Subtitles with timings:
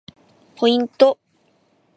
[0.67, 1.19] ポイント